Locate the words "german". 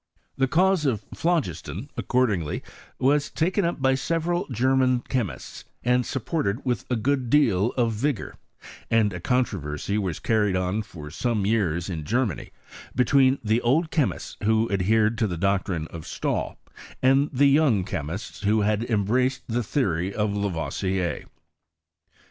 4.49-5.01